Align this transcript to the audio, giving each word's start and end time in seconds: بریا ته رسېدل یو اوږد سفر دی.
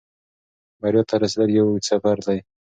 بریا 0.81 1.03
ته 1.09 1.15
رسېدل 1.21 1.49
یو 1.53 1.65
اوږد 1.69 1.85
سفر 1.91 2.17
دی. 2.27 2.37